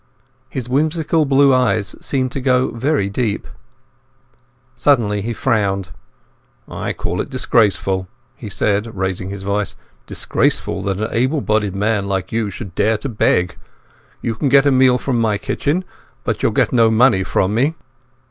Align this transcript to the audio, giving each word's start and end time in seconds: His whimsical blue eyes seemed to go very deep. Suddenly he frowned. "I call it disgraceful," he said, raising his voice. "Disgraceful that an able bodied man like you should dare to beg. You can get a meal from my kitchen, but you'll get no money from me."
His 0.49 0.67
whimsical 0.67 1.25
blue 1.25 1.53
eyes 1.53 1.95
seemed 2.03 2.31
to 2.31 2.41
go 2.41 2.71
very 2.71 3.07
deep. 3.07 3.47
Suddenly 4.75 5.21
he 5.21 5.31
frowned. 5.31 5.89
"I 6.67 6.91
call 6.91 7.21
it 7.21 7.29
disgraceful," 7.29 8.07
he 8.35 8.49
said, 8.49 8.97
raising 8.97 9.29
his 9.29 9.43
voice. 9.43 9.75
"Disgraceful 10.07 10.81
that 10.85 10.99
an 10.99 11.09
able 11.11 11.41
bodied 11.41 11.75
man 11.75 12.07
like 12.07 12.31
you 12.31 12.49
should 12.49 12.73
dare 12.73 12.97
to 12.97 13.09
beg. 13.09 13.59
You 14.23 14.33
can 14.33 14.49
get 14.49 14.65
a 14.65 14.71
meal 14.71 14.97
from 14.97 15.21
my 15.21 15.37
kitchen, 15.37 15.85
but 16.23 16.41
you'll 16.41 16.51
get 16.51 16.73
no 16.73 16.89
money 16.89 17.23
from 17.23 17.53
me." 17.53 17.75